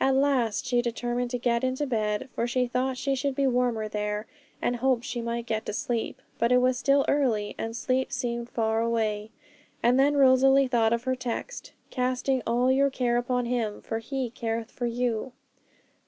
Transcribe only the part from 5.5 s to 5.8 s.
to